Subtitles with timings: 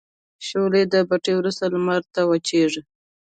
[0.47, 2.81] شولې له بټۍ وروسته لمر ته وچیږي.